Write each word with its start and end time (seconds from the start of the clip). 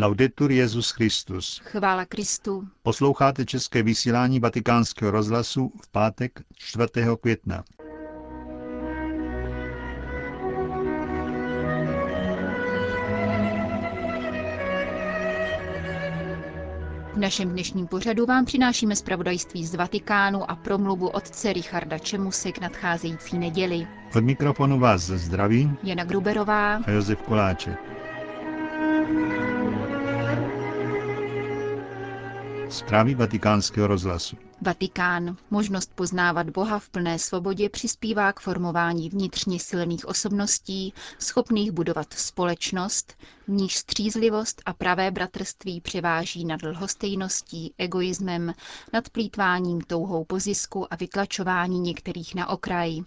Laudetur 0.00 0.50
Jezus 0.50 0.90
Christus. 0.90 1.60
Chvála 1.64 2.04
Kristu. 2.04 2.68
Posloucháte 2.82 3.44
české 3.44 3.82
vysílání 3.82 4.40
Vatikánského 4.40 5.10
rozhlasu 5.10 5.72
v 5.82 5.88
pátek 5.92 6.40
4. 6.56 6.88
května. 7.20 7.64
V 17.14 17.16
našem 17.16 17.50
dnešním 17.50 17.86
pořadu 17.86 18.26
vám 18.26 18.44
přinášíme 18.44 18.96
zpravodajství 18.96 19.66
z 19.66 19.74
Vatikánu 19.74 20.50
a 20.50 20.56
promluvu 20.56 21.08
otce 21.08 21.52
Richarda 21.52 21.98
Čemuse 21.98 22.52
k 22.52 22.58
nadcházející 22.58 23.38
neděli. 23.38 23.86
Od 24.16 24.24
mikrofonu 24.24 24.78
vás 24.78 25.02
zdraví 25.02 25.70
Jana 25.82 26.04
Gruberová 26.04 26.76
a 26.76 26.90
Josef 26.90 27.22
Koláček. 27.22 28.07
Zprávy 32.70 33.14
vatikánského 33.14 33.86
rozhlasu. 33.86 34.36
Vatikán. 34.62 35.36
Možnost 35.50 35.92
poznávat 35.94 36.50
Boha 36.50 36.78
v 36.78 36.88
plné 36.88 37.18
svobodě 37.18 37.68
přispívá 37.68 38.32
k 38.32 38.40
formování 38.40 39.10
vnitřně 39.10 39.58
silných 39.60 40.08
osobností, 40.08 40.94
schopných 41.18 41.72
budovat 41.72 42.12
společnost, 42.14 43.14
v 43.46 43.50
níž 43.50 43.76
střízlivost 43.76 44.62
a 44.66 44.72
pravé 44.72 45.10
bratrství 45.10 45.80
převáží 45.80 46.44
nad 46.44 46.62
lhostejností, 46.62 47.74
egoismem, 47.78 48.54
nad 48.92 49.08
plítváním 49.08 49.80
touhou 49.80 50.24
po 50.24 50.38
zisku 50.38 50.92
a 50.92 50.96
vytlačování 50.96 51.80
některých 51.80 52.34
na 52.34 52.48
okraj. 52.48 53.00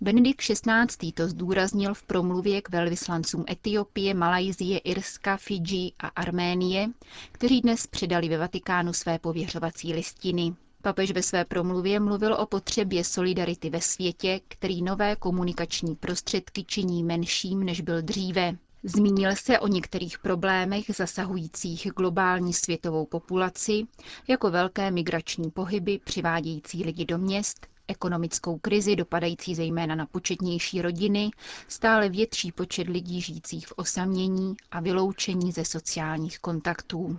Benedikt 0.00 0.40
XVI. 0.40 1.12
to 1.12 1.28
zdůraznil 1.28 1.94
v 1.94 2.02
promluvě 2.02 2.62
k 2.62 2.68
velvyslancům 2.70 3.44
Etiopie, 3.50 4.14
Malajzie, 4.14 4.78
Irska, 4.78 5.36
Fidži 5.36 5.92
a 5.98 6.08
Arménie, 6.08 6.88
kteří 7.32 7.60
dnes 7.60 7.86
předali 7.86 8.28
ve 8.28 8.38
Vatikánu 8.38 8.92
své 8.92 9.18
pověřovací 9.18 9.92
listiny. 9.92 10.54
Papež 10.82 11.10
ve 11.10 11.22
své 11.22 11.44
promluvě 11.44 12.00
mluvil 12.00 12.34
o 12.34 12.46
potřebě 12.46 13.04
solidarity 13.04 13.70
ve 13.70 13.80
světě, 13.80 14.40
který 14.48 14.82
nové 14.82 15.16
komunikační 15.16 15.94
prostředky 15.94 16.64
činí 16.64 17.04
menším, 17.04 17.62
než 17.64 17.80
byl 17.80 18.02
dříve. 18.02 18.56
Zmínil 18.84 19.36
se 19.36 19.58
o 19.58 19.68
některých 19.68 20.18
problémech 20.18 20.84
zasahujících 20.96 21.88
globální 21.96 22.52
světovou 22.52 23.06
populaci, 23.06 23.86
jako 24.28 24.50
velké 24.50 24.90
migrační 24.90 25.50
pohyby 25.50 26.00
přivádějící 26.04 26.84
lidi 26.84 27.04
do 27.04 27.18
měst, 27.18 27.66
ekonomickou 27.92 28.58
krizi 28.58 28.96
dopadající 28.96 29.54
zejména 29.54 29.94
na 29.94 30.06
početnější 30.06 30.82
rodiny, 30.82 31.30
stále 31.68 32.08
větší 32.08 32.52
počet 32.52 32.88
lidí 32.88 33.20
žijících 33.20 33.66
v 33.68 33.72
osamění 33.76 34.54
a 34.70 34.80
vyloučení 34.80 35.52
ze 35.52 35.64
sociálních 35.64 36.38
kontaktů. 36.38 37.18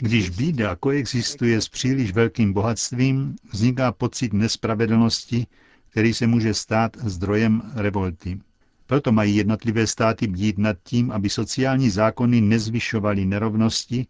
Když 0.00 0.30
bída 0.30 0.76
koexistuje 0.76 1.60
s 1.60 1.68
příliš 1.68 2.12
velkým 2.12 2.52
bohatstvím, 2.52 3.36
vzniká 3.52 3.92
pocit 3.92 4.32
nespravedlnosti, 4.32 5.46
který 5.90 6.14
se 6.14 6.26
může 6.26 6.54
stát 6.54 6.96
zdrojem 7.04 7.62
revolty. 7.74 8.38
Proto 8.86 9.12
mají 9.12 9.36
jednotlivé 9.36 9.86
státy 9.86 10.26
bdít 10.26 10.58
nad 10.58 10.76
tím, 10.82 11.10
aby 11.12 11.30
sociální 11.30 11.90
zákony 11.90 12.40
nezvyšovaly 12.40 13.24
nerovnosti 13.24 14.06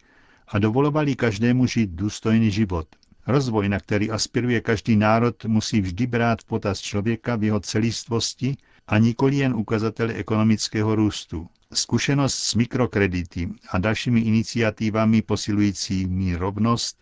a 0.49 0.59
dovolovali 0.59 1.15
každému 1.15 1.67
žít 1.67 1.91
důstojný 1.91 2.51
život. 2.51 2.89
Rozvoj, 3.29 3.69
na 3.69 3.81
který 3.81 4.11
aspiruje 4.11 4.61
každý 4.61 4.97
národ, 4.97 5.45
musí 5.45 5.81
vždy 5.81 6.07
brát 6.07 6.43
v 6.43 6.45
potaz 6.45 6.81
člověka 6.81 7.37
v 7.37 7.45
jeho 7.45 7.61
celistvosti 7.61 8.57
a 8.87 8.98
nikoli 8.98 9.37
jen 9.37 9.55
ukazatele 9.55 10.15
ekonomického 10.15 10.95
růstu. 10.95 11.49
Zkušenost 11.73 12.34
s 12.34 12.55
mikrokredity 12.55 13.49
a 13.71 13.79
dalšími 13.79 14.21
iniciativami 14.21 15.23
posilujícími 15.23 16.37
rovnost 16.37 16.97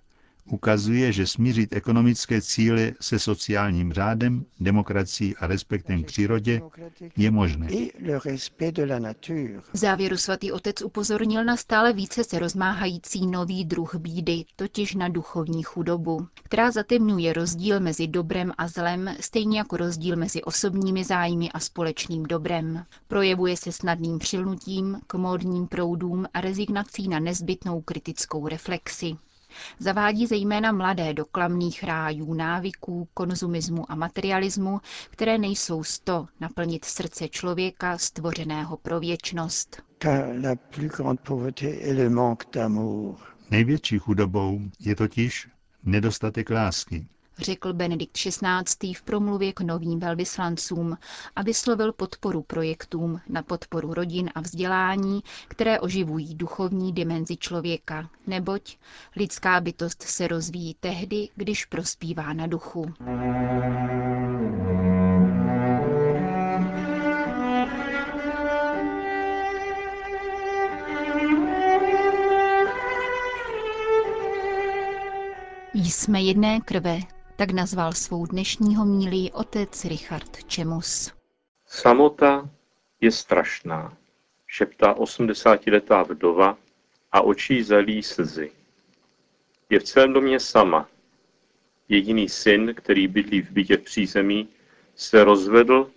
ukazuje, 0.50 1.12
že 1.12 1.27
smířit 1.27 1.72
ekonomické 1.72 2.42
cíle 2.42 2.93
se 3.00 3.19
sociálním 3.19 3.93
řádem, 3.93 4.44
demokracií 4.60 5.37
a 5.37 5.47
respektem 5.47 6.03
k 6.03 6.06
přírodě 6.06 6.62
je 7.16 7.31
možné. 7.31 7.69
V 9.72 9.76
závěru 9.76 10.16
svatý 10.16 10.53
otec 10.53 10.82
upozornil 10.82 11.44
na 11.44 11.56
stále 11.56 11.93
více 11.93 12.25
se 12.25 12.38
rozmáhající 12.38 13.26
nový 13.26 13.65
druh 13.65 13.94
bídy, 13.94 14.44
totiž 14.56 14.94
na 14.94 15.09
duchovní 15.09 15.62
chudobu, 15.62 16.26
která 16.43 16.70
zatemňuje 16.70 17.32
rozdíl 17.32 17.81
mezi 17.81 18.06
dobrem 18.06 18.53
a 18.59 18.69
zlem, 18.69 19.10
stejně 19.20 19.59
jako 19.59 19.76
rozdíl 19.76 20.16
mezi 20.16 20.43
osobními 20.43 21.04
zájmy 21.04 21.50
a 21.53 21.60
společným 21.60 22.22
dobrem. 22.22 22.84
Projevuje 23.09 23.56
se 23.56 23.72
snadným 23.72 24.19
přilnutím 24.19 25.00
k 25.06 25.15
módním 25.15 25.66
proudům 25.66 26.26
a 26.34 26.41
rezignací 26.41 27.09
na 27.09 27.19
nezbytnou 27.19 27.81
kritickou 27.81 28.49
reflexi. 28.49 29.16
Zavádí 29.78 30.27
zejména 30.27 30.72
mladé 30.72 31.15
do 31.15 31.25
klamných 31.25 31.83
rájů 31.84 32.34
návyků, 32.34 33.09
konzumismu 33.15 33.91
a 33.91 33.94
materialismu, 33.94 34.81
které 35.11 35.39
nejsou 35.39 35.84
sto 35.84 36.27
naplnit 36.41 36.84
srdce 36.84 37.28
člověka 37.28 37.99
stvořeného 37.99 38.77
pro 38.77 39.00
věčnost. 39.00 39.83
Největší 43.50 43.99
chudobou 43.99 44.61
je 44.81 44.97
totiž 44.97 45.49
nedostatek 45.84 46.50
lásky 46.50 47.06
řekl 47.38 47.72
Benedikt 47.72 48.12
XVI. 48.12 48.94
v 48.94 49.02
promluvě 49.02 49.52
k 49.52 49.60
novým 49.60 49.98
velvyslancům 50.00 50.98
a 51.36 51.42
vyslovil 51.42 51.92
podporu 51.92 52.42
projektům 52.42 53.20
na 53.28 53.42
podporu 53.42 53.94
rodin 53.94 54.30
a 54.34 54.41
vzdělání, 54.41 55.22
které 55.48 55.80
oživují 55.80 56.34
duchovní 56.34 56.92
dimenzi 56.92 57.36
člověka, 57.36 58.10
neboť 58.26 58.76
lidská 59.16 59.60
bytost 59.60 60.02
se 60.02 60.28
rozvíjí 60.28 60.76
tehdy, 60.80 61.28
když 61.34 61.64
prospívá 61.64 62.32
na 62.32 62.46
duchu. 62.46 62.92
Jsme 75.75 76.22
jedné 76.22 76.60
krve, 76.60 76.98
tak 77.36 77.50
nazval 77.50 77.92
svou 77.92 78.26
dnešní 78.26 78.76
homílí 78.76 79.32
otec 79.32 79.84
Richard 79.84 80.44
Čemus. 80.47 81.12
Samota 81.66 82.50
je 83.00 83.12
strašná, 83.12 83.97
šeptá 84.47 84.94
osmdesátiletá 84.94 86.02
vdova 86.02 86.58
a 87.12 87.20
očí 87.20 87.62
zalí 87.62 88.02
slzy. 88.02 88.52
Je 89.70 89.80
v 89.80 89.82
celém 89.82 90.12
domě 90.12 90.41
sama. 90.41 90.88
Jediný 91.88 92.28
syn, 92.28 92.75
který 92.75 93.08
bydlí 93.08 93.42
v 93.42 93.50
bytě 93.50 93.76
v 93.76 93.80
přízemí, 93.80 94.48
se 94.94 95.25
rozvedl 95.25 95.91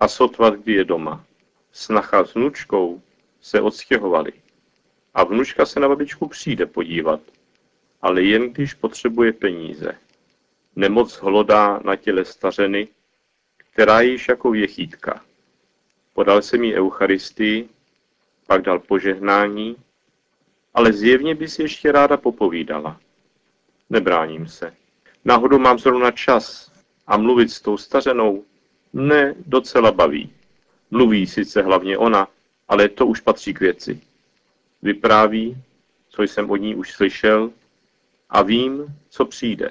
a 0.00 0.08
sotva 0.08 0.50
kdy 0.50 0.72
je 0.72 0.84
doma. 0.84 1.24
Snacha 1.72 2.24
s 2.24 2.34
vnučkou 2.34 3.02
se 3.40 3.60
odstěhovali. 3.60 4.32
A 5.14 5.24
vnučka 5.24 5.66
se 5.66 5.80
na 5.80 5.88
babičku 5.88 6.28
přijde 6.28 6.66
podívat, 6.66 7.20
ale 8.02 8.22
jen 8.22 8.52
když 8.52 8.74
potřebuje 8.74 9.32
peníze. 9.32 9.98
Nemoc 10.76 11.12
hlodá 11.12 11.80
na 11.84 11.96
těle 11.96 12.24
stařeny, 12.24 12.88
která 13.72 14.00
je 14.00 14.10
již 14.10 14.28
jako 14.28 14.50
věchýtka. 14.50 15.24
Podal 16.14 16.42
se 16.42 16.58
mi 16.58 16.74
Eucharistii, 16.74 17.68
pak 18.46 18.62
dal 18.62 18.78
požehnání, 18.78 19.76
ale 20.74 20.92
zjevně 20.92 21.34
by 21.34 21.48
si 21.48 21.62
ještě 21.62 21.92
ráda 21.92 22.16
popovídala. 22.16 23.00
Nebráním 23.90 24.48
se. 24.48 24.74
Náhodou 25.24 25.58
mám 25.58 25.78
zrovna 25.78 26.10
čas 26.10 26.72
a 27.06 27.16
mluvit 27.16 27.50
s 27.50 27.60
tou 27.60 27.76
stařenou 27.76 28.44
ne 28.92 29.34
docela 29.46 29.92
baví. 29.92 30.32
Mluví 30.90 31.26
sice 31.26 31.62
hlavně 31.62 31.98
ona, 31.98 32.28
ale 32.68 32.88
to 32.88 33.06
už 33.06 33.20
patří 33.20 33.54
k 33.54 33.60
věci. 33.60 34.00
Vypráví, 34.82 35.62
co 36.08 36.22
jsem 36.22 36.50
od 36.50 36.56
ní 36.56 36.74
už 36.74 36.92
slyšel 36.92 37.50
a 38.30 38.42
vím, 38.42 38.86
co 39.10 39.24
přijde. 39.24 39.70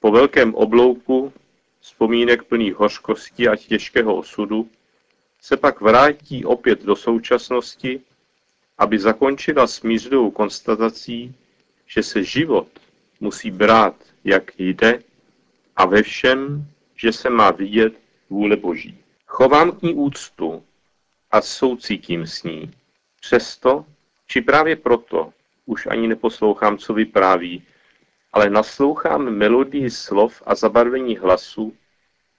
Po 0.00 0.10
velkém 0.10 0.54
oblouku 0.54 1.32
vzpomínek 1.80 2.42
plných 2.42 2.74
hořkosti 2.74 3.48
a 3.48 3.56
těžkého 3.56 4.16
osudu 4.16 4.70
se 5.40 5.56
pak 5.56 5.80
vrátí 5.80 6.44
opět 6.44 6.84
do 6.84 6.96
současnosti, 6.96 8.00
aby 8.78 8.98
zakončila 8.98 9.66
smířlivou 9.66 10.30
konstatací, 10.30 11.34
že 11.86 12.02
se 12.02 12.24
život 12.24 12.68
musí 13.20 13.50
brát, 13.50 13.94
jak 14.24 14.52
jde, 14.58 15.02
a 15.76 15.86
ve 15.86 16.02
všem, 16.02 16.66
že 16.96 17.12
se 17.12 17.30
má 17.30 17.50
vidět 17.50 17.94
vůle 18.30 18.56
Boží. 18.56 18.98
Chovám 19.26 19.72
k 19.72 19.82
ní 19.82 19.94
úctu 19.94 20.64
a 21.30 21.40
soucítím 21.40 22.26
s 22.26 22.42
ní. 22.42 22.70
Přesto, 23.20 23.86
či 24.26 24.40
právě 24.40 24.76
proto, 24.76 25.32
už 25.66 25.86
ani 25.86 26.08
neposlouchám, 26.08 26.78
co 26.78 26.94
vypráví, 26.94 27.62
ale 28.32 28.50
naslouchám 28.50 29.30
melodii 29.30 29.90
slov 29.90 30.42
a 30.46 30.54
zabarvení 30.54 31.16
hlasu, 31.16 31.76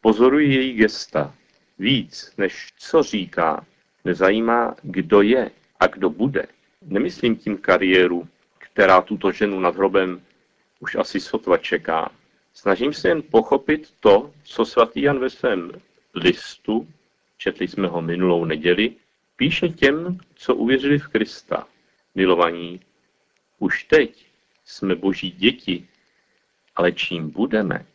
pozoruji 0.02 0.56
její 0.56 0.74
gesta. 0.74 1.36
Víc, 1.80 2.34
než 2.38 2.74
co 2.78 3.04
říká, 3.04 3.66
nezajímá, 4.06 4.76
kdo 4.82 5.22
je 5.22 5.52
A 5.80 5.88
kdo 5.88 6.10
bude? 6.10 6.48
Nemyslím 6.82 7.36
tím 7.36 7.58
kariéru, 7.58 8.28
která 8.58 9.02
tuto 9.02 9.32
ženu 9.32 9.60
nad 9.60 9.76
hrobem 9.76 10.22
už 10.80 10.96
asi 10.96 11.20
sotva 11.20 11.58
čeká. 11.58 12.12
Snažím 12.54 12.94
se 12.94 13.08
jen 13.08 13.22
pochopit 13.32 13.94
to, 14.00 14.32
co 14.44 14.66
svatý 14.66 15.02
Jan 15.02 15.20
ve 15.20 15.30
svém 15.30 15.72
listu, 16.16 16.88
četli 17.38 17.68
jsme 17.68 17.88
ho 17.88 18.02
minulou 18.02 18.46
neděli, 18.46 18.96
píše 19.36 19.70
těm, 19.70 20.18
co 20.36 20.56
uvěřili 20.56 21.00
v 21.00 21.08
Krista. 21.08 21.68
Milovaní, 22.16 22.80
už 23.60 23.84
teď 23.84 24.29
jsme 24.70 24.96
boží 24.96 25.32
děti, 25.32 25.88
ale 26.76 26.92
čím 26.92 27.30
budeme, 27.30 27.86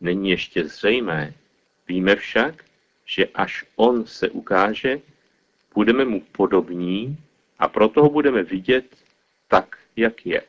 není 0.00 0.30
ještě 0.30 0.68
zřejmé. 0.68 1.34
Víme 1.88 2.16
však, 2.16 2.64
že 3.04 3.26
až 3.26 3.64
on 3.76 4.06
se 4.06 4.30
ukáže, 4.30 5.00
budeme 5.74 6.04
mu 6.04 6.20
podobní 6.20 7.18
a 7.58 7.68
proto 7.68 8.02
ho 8.02 8.10
budeme 8.10 8.42
vidět 8.42 8.96
tak, 9.48 9.78
jak 9.96 10.26
je. 10.26 10.42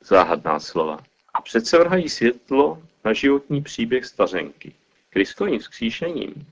Záhadná 0.00 0.60
slova. 0.60 0.98
A 1.34 1.40
přece 1.40 1.78
vrhají 1.78 2.08
světlo 2.08 2.82
na 3.04 3.12
životní 3.12 3.62
příběh 3.62 4.04
stařenky. 4.04 4.72
Kristovým 5.10 5.58
vzkříšením 5.58 6.46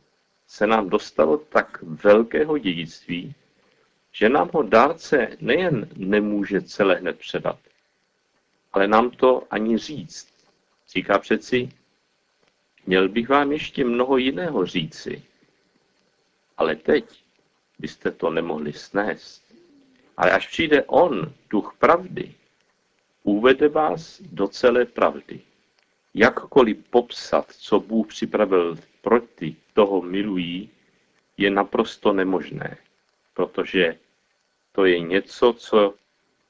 se 0.47 0.67
nám 0.67 0.89
dostalo 0.89 1.37
tak 1.37 1.83
velkého 1.83 2.59
dědictví, 2.59 3.35
že 4.13 4.29
nám 4.29 4.51
ho 4.55 4.63
dárce 4.63 5.37
nejen 5.41 5.89
nemůže 5.97 6.63
celé 6.63 6.95
hned 6.95 7.19
předat, 7.19 7.59
ale 8.73 8.89
nám 8.89 9.11
to 9.11 9.47
ani 9.51 9.79
říct. 9.79 10.29
Říká 10.89 11.19
přeci, 11.19 11.69
měl 12.87 13.09
bych 13.09 13.29
vám 13.29 13.53
ještě 13.53 13.85
mnoho 13.85 14.17
jiného 14.17 14.67
říci, 14.67 15.23
ale 16.57 16.77
teď 16.77 17.05
byste 17.79 18.11
to 18.11 18.31
nemohli 18.31 18.73
snést. 18.73 19.55
Ale 20.17 20.31
až 20.31 20.49
přijde 20.49 20.85
on, 20.85 21.33
duch 21.51 21.77
pravdy, 21.79 22.35
uvede 23.23 23.69
vás 23.69 24.21
do 24.23 24.49
celé 24.49 24.85
pravdy. 24.85 25.41
Jakkoliv 26.15 26.77
popsat, 26.91 27.53
co 27.53 27.81
Bůh 27.81 28.07
připravil 28.07 28.79
proti 29.03 29.57
toho 29.75 30.03
milují, 30.03 30.71
je 31.37 31.51
naprosto 31.51 32.13
nemožné, 32.13 32.77
protože 33.35 33.99
to 34.73 34.85
je 34.85 35.01
něco, 35.01 35.53
co, 35.53 35.95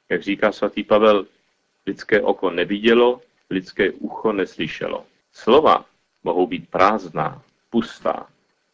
jak 0.09 0.23
říká 0.23 0.53
svatý 0.53 0.85
Pavel, 0.85 1.27
lidské 1.87 2.23
oko 2.23 2.51
nevidělo, 2.51 3.21
lidské 3.51 3.91
ucho 3.91 4.33
neslyšelo. 4.33 5.07
Slova 5.33 5.85
mohou 6.25 6.47
být 6.47 6.69
prázdná, 6.69 7.43
pustá, 7.71 8.27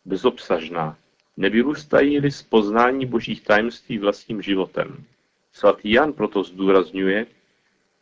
bezobsažná, 0.04 0.96
nevyrůstají-li 1.36 2.30
z 2.30 2.42
poznání 2.42 3.06
božích 3.06 3.44
tajemství 3.44 3.98
vlastním 3.98 4.42
životem. 4.42 5.04
Svatý 5.52 5.90
Jan 5.90 6.12
proto 6.12 6.42
zdůrazňuje, 6.42 7.26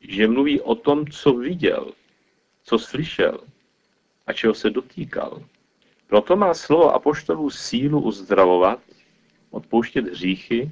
že 0.00 0.28
mluví 0.28 0.60
o 0.60 0.74
tom, 0.74 1.06
co 1.06 1.32
viděl, 1.32 1.92
co 2.64 2.78
slyšel 2.78 3.40
a 4.26 4.32
čeho 4.32 4.54
se 4.54 4.70
dotýkal. 4.70 5.42
Proto 6.06 6.36
má 6.36 6.54
slovo 6.54 6.94
apoštolů 6.94 7.50
sílu 7.50 8.00
uzdravovat, 8.00 8.80
odpouštět 9.50 10.04
hříchy 10.04 10.70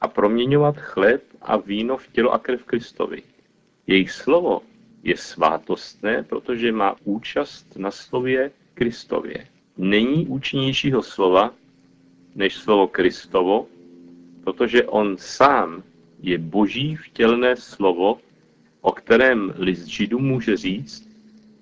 a 0.00 0.08
proměňovat 0.08 0.76
chléb 0.76 1.22
a 1.42 1.56
víno 1.56 1.96
v 1.96 2.08
tělo 2.08 2.32
a 2.32 2.38
krev 2.38 2.64
Kristovi. 2.64 3.22
Jejich 3.86 4.10
slovo 4.10 4.62
je 5.02 5.16
svátostné, 5.16 6.22
protože 6.22 6.72
má 6.72 6.96
účast 7.04 7.76
na 7.76 7.90
slově 7.90 8.50
Kristově. 8.74 9.46
Není 9.76 10.26
účinnějšího 10.26 11.02
slova 11.02 11.54
než 12.34 12.54
slovo 12.54 12.86
Kristovo, 12.86 13.66
protože 14.44 14.84
on 14.84 15.16
sám 15.18 15.82
je 16.22 16.38
boží 16.38 16.96
vtělné 16.96 17.56
slovo, 17.56 18.20
o 18.80 18.92
kterém 18.92 19.54
list 19.56 19.84
Židů 19.84 20.18
může 20.18 20.56
říct, 20.56 21.08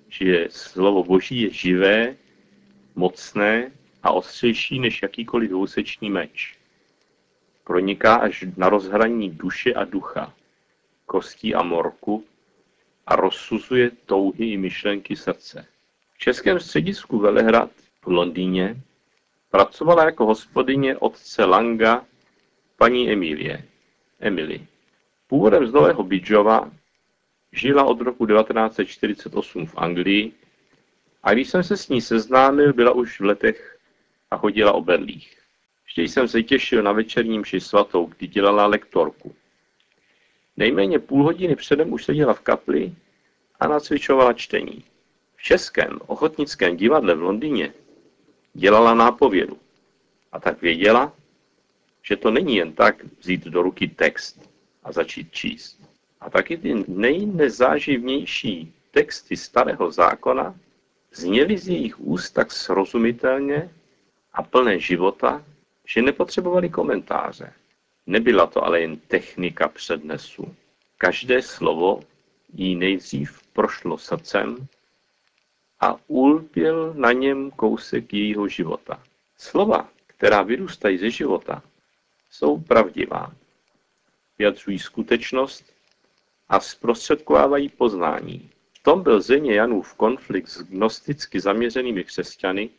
že 0.09 0.47
slovo 0.49 1.03
boží 1.03 1.41
je 1.41 1.49
živé, 1.49 2.15
mocné 2.95 3.71
a 4.03 4.11
ostřejší 4.11 4.79
než 4.79 5.01
jakýkoliv 5.01 5.49
dvousečný 5.49 6.09
meč. 6.09 6.57
Proniká 7.63 8.15
až 8.15 8.45
na 8.57 8.69
rozhraní 8.69 9.29
duše 9.29 9.73
a 9.73 9.83
ducha, 9.83 10.33
kostí 11.05 11.55
a 11.55 11.63
morku 11.63 12.25
a 13.07 13.15
rozsuzuje 13.15 13.91
touhy 14.05 14.45
i 14.45 14.57
myšlenky 14.57 15.15
srdce. 15.15 15.65
V 16.13 16.17
Českém 16.17 16.59
středisku 16.59 17.19
Velehrad 17.19 17.69
v 18.01 18.07
Londýně 18.07 18.75
pracovala 19.51 20.05
jako 20.05 20.25
hospodyně 20.25 20.97
otce 20.97 21.45
Langa 21.45 22.05
paní 22.77 23.11
Emilie. 23.11 23.65
Emily. 24.19 24.67
Původem 25.27 25.67
z 25.67 25.73
Nového 25.73 26.03
Bidžova 26.03 26.71
žila 27.51 27.83
od 27.83 28.01
roku 28.01 28.25
1948 28.25 29.65
v 29.65 29.77
Anglii 29.77 30.31
a 31.23 31.33
když 31.33 31.49
jsem 31.49 31.63
se 31.63 31.77
s 31.77 31.89
ní 31.89 32.01
seznámil, 32.01 32.73
byla 32.73 32.91
už 32.91 33.19
v 33.19 33.23
letech 33.23 33.79
a 34.31 34.37
chodila 34.37 34.71
o 34.71 34.81
berlích. 34.81 35.37
Vždy 35.85 36.07
jsem 36.07 36.27
se 36.27 36.43
těšil 36.43 36.83
na 36.83 36.91
večerní 36.91 37.39
mši 37.39 37.59
svatou, 37.59 38.05
kdy 38.05 38.27
dělala 38.27 38.67
lektorku. 38.67 39.35
Nejméně 40.57 40.99
půl 40.99 41.23
hodiny 41.23 41.55
předem 41.55 41.93
už 41.93 42.05
seděla 42.05 42.33
v 42.33 42.39
kapli 42.39 42.93
a 43.59 43.67
nacvičovala 43.67 44.33
čtení. 44.33 44.83
V 45.35 45.43
Českém 45.43 45.99
ochotnickém 46.07 46.77
divadle 46.77 47.15
v 47.15 47.21
Londýně 47.21 47.73
dělala 48.53 48.93
nápovědu 48.93 49.57
a 50.31 50.39
tak 50.39 50.61
věděla, 50.61 51.13
že 52.01 52.15
to 52.15 52.31
není 52.31 52.55
jen 52.55 52.73
tak 52.73 53.03
vzít 53.19 53.43
do 53.43 53.61
ruky 53.61 53.87
text 53.87 54.49
a 54.83 54.91
začít 54.91 55.31
číst. 55.31 55.79
A 56.21 56.29
taky 56.29 56.57
ty 56.57 56.83
nejnezáživnější 56.87 58.73
texty 58.91 59.37
starého 59.37 59.91
zákona 59.91 60.55
zněly 61.13 61.57
z 61.57 61.67
jejich 61.67 61.99
úst 61.99 62.31
tak 62.31 62.51
srozumitelně 62.51 63.69
a 64.33 64.43
plné 64.43 64.79
života, 64.79 65.45
že 65.87 66.01
nepotřebovali 66.01 66.69
komentáře. 66.69 67.53
Nebyla 68.07 68.47
to 68.47 68.63
ale 68.63 68.81
jen 68.81 68.97
technika 68.97 69.67
přednesu. 69.67 70.55
Každé 70.97 71.41
slovo 71.41 71.99
jí 72.53 72.75
nejdřív 72.75 73.41
prošlo 73.53 73.97
srdcem 73.97 74.67
a 75.79 75.95
ulpěl 76.07 76.93
na 76.93 77.11
něm 77.11 77.51
kousek 77.51 78.13
jejího 78.13 78.47
života. 78.47 79.03
Slova, 79.37 79.89
která 80.07 80.43
vyrůstají 80.43 80.97
ze 80.97 81.09
života, 81.09 81.63
jsou 82.31 82.59
pravdivá. 82.59 83.31
Vyjadřují 84.37 84.79
skutečnost 84.79 85.73
a 86.49 86.59
zprostředkovávají 86.59 87.69
poznání. 87.69 88.49
V 88.73 88.83
tom 88.83 89.03
byl 89.03 89.21
země 89.21 89.55
Janův 89.55 89.93
konflikt 89.93 90.47
s 90.47 90.63
gnosticky 90.63 91.39
zaměřenými 91.39 92.03
křesťany, 92.03 92.69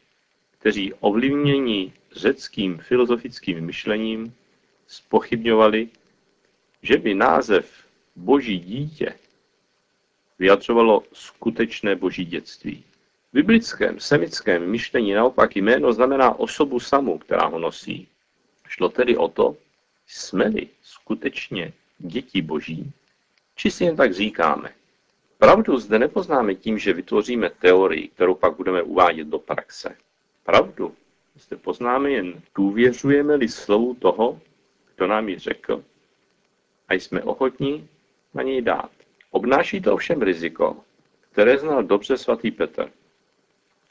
kteří 0.59 0.95
ovlivnění 0.95 1.93
řeckým 2.12 2.78
filozofickým 2.78 3.61
myšlením 3.66 4.35
spochybňovali, 4.94 5.88
že 6.82 6.96
by 6.96 7.14
název 7.14 7.66
Boží 8.16 8.58
dítě 8.58 9.14
vyjadřovalo 10.38 11.02
skutečné 11.12 11.96
boží 11.96 12.24
dětství. 12.24 12.84
V 13.30 13.34
biblickém, 13.34 14.00
semickém 14.00 14.70
myšlení 14.70 15.12
naopak 15.12 15.56
jméno 15.56 15.92
znamená 15.92 16.38
osobu 16.38 16.80
samu, 16.80 17.18
která 17.18 17.46
ho 17.46 17.58
nosí. 17.58 18.08
Šlo 18.68 18.88
tedy 18.88 19.16
o 19.16 19.28
to, 19.28 19.56
jsme-li 20.06 20.68
skutečně 20.82 21.72
děti 21.98 22.42
boží, 22.42 22.92
či 23.56 23.70
si 23.70 23.84
jen 23.84 23.96
tak 23.96 24.14
říkáme. 24.14 24.70
Pravdu 25.38 25.78
zde 25.78 25.98
nepoznáme 25.98 26.54
tím, 26.54 26.78
že 26.78 26.92
vytvoříme 26.92 27.50
teorii, 27.50 28.08
kterou 28.08 28.34
pak 28.34 28.56
budeme 28.56 28.82
uvádět 28.82 29.28
do 29.28 29.38
praxe. 29.38 29.96
Pravdu 30.44 30.94
zde 31.34 31.56
poznáme 31.56 32.10
jen 32.10 32.42
důvěřujeme-li 32.54 33.48
slovu 33.48 33.94
toho, 33.94 34.40
kdo 34.96 35.06
nám 35.06 35.28
ji 35.28 35.38
řekl 35.38 35.84
a 36.88 36.94
jsme 36.94 37.22
ochotní 37.22 37.88
na 38.34 38.42
něj 38.42 38.62
dát. 38.62 38.90
Obnáší 39.30 39.80
to 39.80 39.94
ovšem 39.94 40.22
riziko, 40.22 40.76
které 41.30 41.58
znal 41.58 41.82
dobře 41.82 42.18
svatý 42.18 42.50
Petr. 42.50 42.90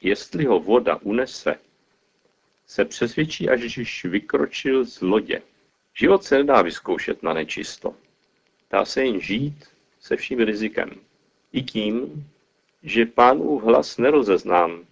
Jestli 0.00 0.44
ho 0.44 0.60
voda 0.60 0.96
unese, 0.96 1.54
se 2.66 2.84
přesvědčí, 2.84 3.48
až 3.48 3.60
když 3.60 4.04
vykročil 4.04 4.84
z 4.84 5.00
lodě. 5.00 5.42
Život 5.94 6.24
se 6.24 6.38
nedá 6.38 6.62
vyzkoušet 6.62 7.22
na 7.22 7.32
nečisto. 7.32 7.94
Dá 8.70 8.84
se 8.84 9.04
jen 9.04 9.20
žít 9.20 9.64
se 10.00 10.16
vším 10.16 10.38
rizikem. 10.38 10.90
I 11.52 11.62
tím, 11.62 12.26
že 12.82 13.06
pánův 13.06 13.62
hlas 13.62 13.98
nerozeznám 13.98 14.84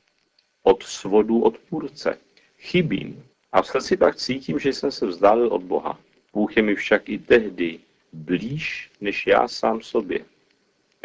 od 0.63 0.83
svodu 0.83 1.43
odpůrce. 1.43 2.19
Chybím 2.59 3.25
a 3.53 3.63
v 3.63 3.67
srdci 3.67 3.97
pak 3.97 4.17
cítím, 4.17 4.59
že 4.59 4.73
jsem 4.73 4.91
se 4.91 5.07
vzdálil 5.07 5.49
od 5.49 5.63
Boha. 5.63 5.99
Bůh 6.33 6.57
je 6.57 6.63
mi 6.63 6.75
však 6.75 7.09
i 7.09 7.19
tehdy 7.19 7.79
blíž, 8.13 8.91
než 9.01 9.27
já 9.27 9.49
sám 9.49 9.81
sobě, 9.81 10.25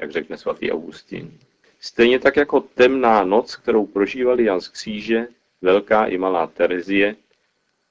jak 0.02 0.12
řekne 0.12 0.38
svatý 0.38 0.72
Augustín. 0.72 1.40
Stejně 1.80 2.20
tak 2.20 2.36
jako 2.36 2.62
temná 2.62 3.24
noc, 3.24 3.56
kterou 3.56 3.86
prožívali 3.86 4.44
Jan 4.44 4.62
z 4.62 4.68
Kříže, 4.68 5.28
velká 5.62 6.06
i 6.06 6.18
malá 6.18 6.48
Terezie, 6.48 7.16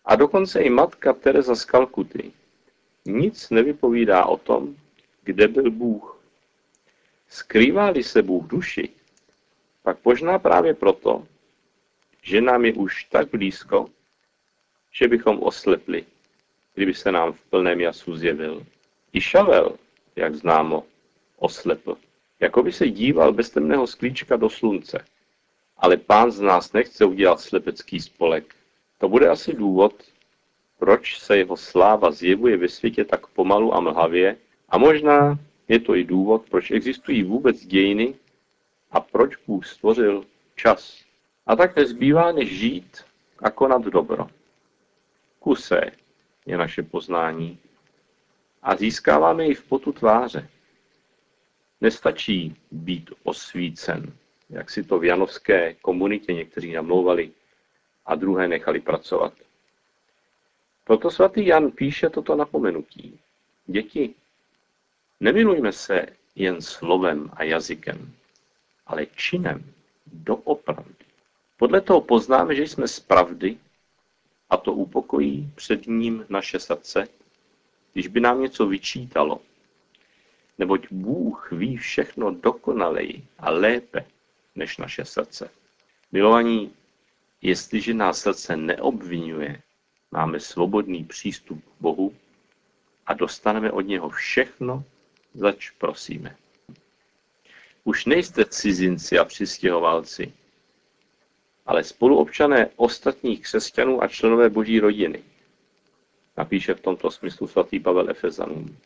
a 0.05 0.17
dokonce 0.17 0.61
i 0.61 0.71
matka 0.71 1.13
Teresa 1.13 1.55
z 1.55 1.65
Kalkuty, 1.65 2.33
nic 3.07 3.51
nevypovídá 3.51 4.25
o 4.25 4.37
tom, 4.37 4.77
kde 5.23 5.49
byl 5.49 5.71
Bůh. 5.71 6.23
Skrývá-li 7.29 8.03
se 8.03 8.23
Bůh 8.23 8.47
duši, 8.47 8.89
pak 9.83 10.05
možná 10.05 10.39
právě 10.39 10.75
proto, 10.75 11.27
že 12.23 12.41
nám 12.41 12.65
je 12.65 12.73
už 12.73 13.05
tak 13.05 13.31
blízko, 13.31 13.89
že 14.97 15.09
bychom 15.09 15.43
oslepli, 15.43 16.05
kdyby 16.75 16.95
se 16.95 17.12
nám 17.12 17.33
v 17.33 17.41
plném 17.41 17.81
jasu 17.81 18.17
zjevil. 18.17 18.67
I 19.12 19.21
Šavel, 19.21 19.76
jak 20.17 20.35
známo, 20.35 20.85
oslepl. 21.37 21.97
Jako 22.41 22.62
by 22.62 22.73
se 22.73 22.91
díval 22.91 23.33
bez 23.33 23.50
temného 23.50 23.87
sklíčka 23.87 24.37
do 24.37 24.50
slunce. 24.50 25.05
Ale 25.76 25.97
pán 25.97 26.31
z 26.31 26.41
nás 26.41 26.73
nechce 26.73 27.05
udělat 27.05 27.41
slepecký 27.41 28.00
spolek. 28.00 28.55
To 28.99 29.09
bude 29.09 29.29
asi 29.29 29.53
důvod, 29.53 29.95
proč 30.79 31.19
se 31.19 31.38
jeho 31.38 31.57
sláva 31.57 32.11
zjevuje 32.11 32.57
ve 32.57 32.69
světě 32.69 33.05
tak 33.05 33.26
pomalu 33.26 33.75
a 33.75 33.81
mlhavě 33.81 34.37
a 34.69 34.79
možná 34.79 35.38
je 35.69 35.81
to 35.81 35.95
i 35.95 36.05
důvod, 36.05 36.50
proč 36.50 36.71
existují 36.71 37.23
vůbec 37.23 37.67
dějiny 37.67 38.15
a 38.91 39.00
proč 39.00 39.37
Bůh 39.47 39.67
stvořil 39.67 40.25
čas. 40.55 41.05
A 41.47 41.57
tak 41.57 41.76
nezbývá, 41.76 42.33
než 42.33 42.59
žít 42.59 43.05
a 43.38 43.50
konat 43.50 43.83
dobro. 43.83 44.29
Kuse 45.47 45.81
je 46.47 46.59
naše 46.59 46.83
poznání 46.83 47.59
a 48.62 48.76
získáváme 48.76 49.47
ji 49.47 49.55
v 49.55 49.65
potu 49.65 49.93
tváře. 49.93 50.49
Nestačí 51.81 52.57
být 52.71 53.11
osvícen, 53.23 54.12
jak 54.50 54.71
si 54.71 54.85
to 54.85 54.99
v 54.99 55.05
janovské 55.05 55.75
komunitě 55.75 56.33
někteří 56.33 56.73
namlouvali 56.73 57.31
a 58.07 58.15
druhé 58.15 58.49
nechali 58.49 58.81
pracovat. 58.81 59.33
Proto 60.85 61.11
svatý 61.11 61.47
Jan 61.47 61.71
píše 61.71 62.11
toto 62.11 62.37
napomenutí. 62.37 63.21
Děti, 63.67 64.15
nemilujme 65.21 65.73
se 65.73 66.07
jen 66.35 66.62
slovem 66.62 67.31
a 67.33 67.43
jazykem, 67.43 68.15
ale 68.87 69.07
činem 69.07 69.73
doopravdy. 70.07 71.05
Podle 71.57 71.81
toho 71.81 72.00
poznáme, 72.00 72.55
že 72.55 72.62
jsme 72.62 72.88
z 72.88 73.00
pravdy 73.00 73.59
a 74.50 74.57
to 74.57 74.73
upokojí 74.73 75.50
před 75.55 75.87
ním 75.87 76.26
naše 76.29 76.59
srdce, 76.59 77.09
když 77.93 78.07
by 78.07 78.21
nám 78.21 78.43
něco 78.43 78.67
vyčítalo. 78.67 79.41
Neboť 80.59 80.87
Bůh 80.91 81.53
ví 81.53 81.76
všechno 81.76 82.31
dokonaleji 82.31 83.26
a 83.38 83.50
lépe 83.50 84.07
než 84.55 84.79
naše 84.79 85.05
srdce. 85.05 85.50
Milovaní, 86.12 86.73
jestliže 87.43 87.95
nás 87.95 88.21
srdce 88.21 88.57
neobvinuje, 88.57 89.62
máme 90.11 90.41
svobodný 90.41 91.05
přístup 91.05 91.65
k 91.65 91.81
Bohu 91.81 92.15
a 93.07 93.15
dostaneme 93.15 93.73
od 93.73 93.81
něho 93.81 94.09
všechno, 94.09 94.85
zač 95.35 95.71
prosíme. 95.71 96.37
Už 97.85 98.05
nejste 98.05 98.45
cizinci 98.45 99.19
a 99.19 99.25
přistěhovalci, 99.25 100.33
ale 101.66 101.85
spoluobčané 101.85 102.68
ostatních 102.76 103.42
křesťanů 103.42 104.02
a 104.02 104.08
členové 104.08 104.50
boží 104.50 104.80
rodiny. 104.80 105.23
Napíše 106.37 106.75
v 106.75 106.80
tomto 106.80 107.11
smyslu 107.11 107.46
svatý 107.46 107.80
Pavel 107.80 108.11
Efezanům. 108.11 108.76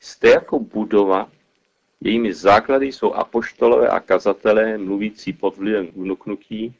Jste 0.00 0.28
jako 0.28 0.58
budova, 0.58 1.30
jejími 2.00 2.34
základy 2.34 2.86
jsou 2.86 3.12
apoštolové 3.12 3.88
a 3.88 4.00
kazatelé, 4.00 4.78
mluvící 4.78 5.32
pod 5.32 5.56
vlivem 5.56 5.86
vnuknutí, 5.86 6.74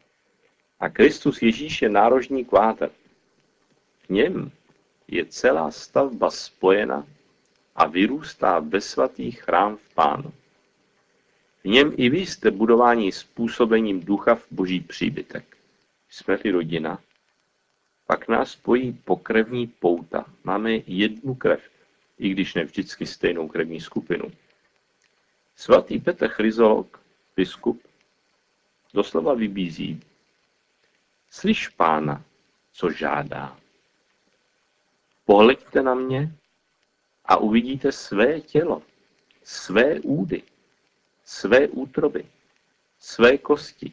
a 0.80 0.88
Kristus 0.88 1.42
Ježíš 1.42 1.82
je 1.82 1.88
nárožní 1.88 2.44
kvádr. 2.44 2.90
V 4.06 4.10
něm 4.10 4.50
je 5.08 5.26
celá 5.26 5.70
stavba 5.70 6.30
spojena 6.30 7.06
a 7.76 7.86
vyrůstá 7.86 8.58
ve 8.58 8.80
svatý 8.80 9.30
chrám 9.30 9.76
v 9.76 9.94
Pánu. 9.94 10.32
V 11.66 11.68
něm 11.68 11.92
i 11.96 12.08
vy 12.08 12.18
jste 12.18 12.50
budování 12.50 13.12
způsobením 13.12 14.00
ducha 14.00 14.34
v 14.34 14.46
boží 14.50 14.80
příbytek. 14.80 15.56
Jsme-li 16.08 16.50
rodina, 16.50 16.98
pak 18.06 18.28
nás 18.28 18.50
spojí 18.50 18.92
pokrevní 18.92 19.66
pouta. 19.66 20.24
Máme 20.44 20.72
jednu 20.86 21.34
krev, 21.34 21.70
i 22.18 22.28
když 22.28 22.54
ne 22.54 22.64
vždycky 22.64 23.06
stejnou 23.06 23.48
krevní 23.48 23.80
skupinu. 23.80 24.32
Svatý 25.56 25.98
Petr 25.98 26.28
Chryzolog, 26.28 27.00
biskup, 27.36 27.82
doslova 28.94 29.34
vybízí. 29.34 30.00
Slyš 31.30 31.68
pána, 31.68 32.24
co 32.72 32.90
žádá. 32.90 33.58
Pohleďte 35.24 35.82
na 35.82 35.94
mě 35.94 36.32
a 37.24 37.36
uvidíte 37.36 37.92
své 37.92 38.40
tělo, 38.40 38.82
své 39.44 40.00
údy, 40.00 40.42
své 41.26 41.68
útroby, 41.68 42.26
své 42.98 43.38
kosti, 43.38 43.92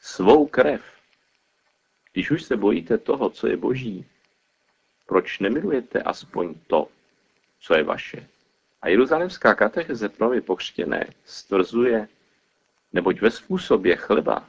svou 0.00 0.46
krev. 0.46 0.82
Když 2.12 2.30
už 2.30 2.42
se 2.42 2.56
bojíte 2.56 2.98
toho, 2.98 3.30
co 3.30 3.46
je 3.46 3.56
boží, 3.56 4.06
proč 5.06 5.38
nemilujete 5.38 6.02
aspoň 6.02 6.54
to, 6.66 6.88
co 7.60 7.74
je 7.74 7.82
vaše? 7.82 8.28
A 8.82 8.88
jeruzalemská 8.88 9.54
katecheze 9.54 10.08
pro 10.08 10.26
nově 10.26 10.40
pokřtěné 10.40 11.06
stvrzuje, 11.24 12.08
neboť 12.92 13.20
ve 13.20 13.30
způsobě 13.30 13.96
chleba 13.96 14.48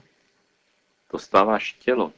dostáváš 1.11 1.73
tělo 1.73 2.13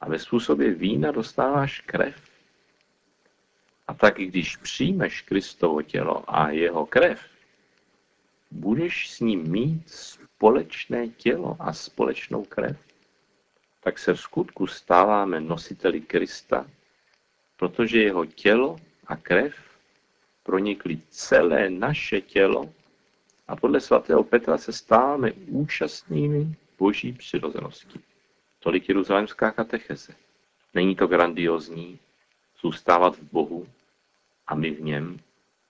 a 0.00 0.08
ve 0.08 0.18
způsobě 0.18 0.74
vína 0.74 1.12
dostáváš 1.12 1.80
krev. 1.80 2.16
A 3.88 3.94
tak, 3.94 4.16
když 4.16 4.56
přijmeš 4.56 5.22
Kristovo 5.22 5.82
tělo 5.82 6.34
a 6.34 6.50
jeho 6.50 6.86
krev, 6.86 7.37
budeš 8.50 9.10
s 9.10 9.20
ním 9.20 9.50
mít 9.50 9.90
společné 9.90 11.08
tělo 11.08 11.56
a 11.60 11.72
společnou 11.72 12.44
krev, 12.44 12.76
tak 13.80 13.98
se 13.98 14.14
v 14.14 14.20
skutku 14.20 14.66
stáváme 14.66 15.40
nositeli 15.40 16.00
Krista, 16.00 16.66
protože 17.56 18.02
jeho 18.02 18.26
tělo 18.26 18.76
a 19.06 19.16
krev 19.16 19.54
pronikly 20.42 21.00
celé 21.08 21.70
naše 21.70 22.20
tělo 22.20 22.72
a 23.48 23.56
podle 23.56 23.80
svatého 23.80 24.24
Petra 24.24 24.58
se 24.58 24.72
stáváme 24.72 25.32
účastnými 25.32 26.54
boží 26.78 27.12
přirozenosti. 27.12 28.00
Tolik 28.58 28.88
jeruzalemská 28.88 29.50
katecheze. 29.50 30.12
Není 30.74 30.96
to 30.96 31.06
grandiozní 31.06 31.98
zůstávat 32.62 33.16
v 33.16 33.22
Bohu 33.32 33.68
a 34.46 34.54
my 34.54 34.70
v 34.70 34.80
něm? 34.80 35.20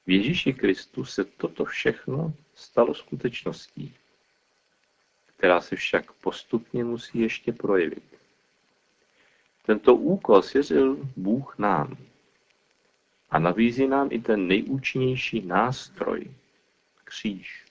V 0.09 0.11
Ježíši 0.11 0.53
Kristu 0.53 1.05
se 1.05 1.25
toto 1.25 1.65
všechno 1.65 2.33
stalo 2.55 2.95
skutečností, 2.95 3.95
která 5.27 5.61
se 5.61 5.77
však 5.77 6.13
postupně 6.13 6.85
musí 6.85 7.19
ještě 7.19 7.53
projevit. 7.53 8.03
Tento 9.67 9.95
úkol 9.95 10.43
svěřil 10.43 10.97
Bůh 11.17 11.59
nám 11.59 11.97
a 13.31 13.39
nabízí 13.39 13.87
nám 13.87 14.09
i 14.11 14.21
ten 14.21 14.49
nejúčinnější 14.49 15.41
nástroj, 15.41 16.31
kříž. 17.05 17.65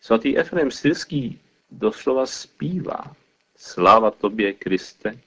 Svatý 0.00 0.38
Efrem 0.38 0.70
Syrský 0.70 1.40
doslova 1.70 2.26
zpívá 2.26 3.16
Sláva 3.56 4.10
tobě, 4.10 4.52
Kriste, 4.52 5.20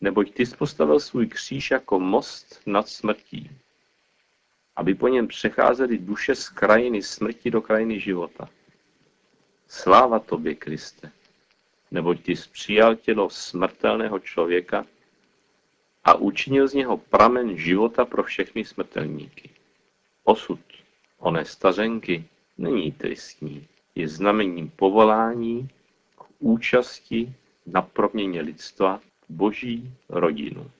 neboť 0.00 0.34
ty 0.34 0.44
postavil 0.58 1.00
svůj 1.00 1.26
kříž 1.26 1.70
jako 1.70 2.00
most 2.00 2.60
nad 2.66 2.88
smrtí 2.88 3.59
aby 4.80 4.94
po 4.94 5.08
něm 5.08 5.28
přecházely 5.28 5.98
duše 5.98 6.34
z 6.34 6.48
krajiny 6.48 7.02
smrti 7.02 7.50
do 7.50 7.62
krajiny 7.62 8.00
života. 8.00 8.48
Sláva 9.68 10.18
tobě, 10.18 10.54
Kriste, 10.54 11.12
neboť 11.90 12.22
ty 12.22 12.34
přijal 12.52 12.96
tělo 12.96 13.30
smrtelného 13.30 14.18
člověka 14.18 14.86
a 16.04 16.14
učinil 16.14 16.68
z 16.68 16.74
něho 16.74 16.96
pramen 16.96 17.56
života 17.56 18.04
pro 18.04 18.22
všechny 18.22 18.64
smrtelníky. 18.64 19.50
Osud 20.24 20.60
oné 21.18 21.44
stařenky 21.44 22.24
není 22.58 22.92
tristní, 22.92 23.66
je 23.94 24.08
znamením 24.08 24.70
povolání 24.70 25.68
k 26.16 26.24
účasti 26.38 27.32
na 27.66 27.82
proměně 27.82 28.40
lidstva 28.40 29.00
v 29.28 29.30
boží 29.30 29.92
rodinu. 30.08 30.70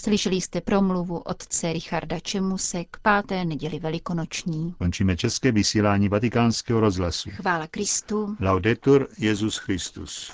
Slyšeli 0.00 0.36
jste 0.36 0.60
promluvu 0.60 1.18
otce 1.18 1.72
Richarda 1.72 2.20
Čemuse 2.20 2.84
k 2.84 2.96
páté 3.02 3.44
neděli 3.44 3.78
velikonoční. 3.78 4.74
Končíme 4.78 5.16
české 5.16 5.52
vysílání 5.52 6.08
vatikánského 6.08 6.80
rozhlasu. 6.80 7.30
Chvála 7.30 7.66
Kristu. 7.66 8.36
Laudetur 8.40 9.08
Jezus 9.18 9.56
Christus. 9.56 10.32